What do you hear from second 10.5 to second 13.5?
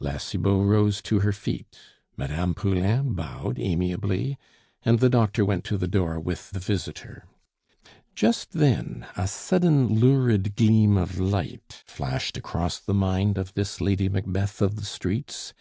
gleam of light flashed across the mind